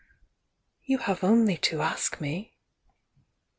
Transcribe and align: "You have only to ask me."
"You 0.83 0.97
have 0.97 1.23
only 1.23 1.57
to 1.57 1.83
ask 1.83 2.19
me." 2.19 2.57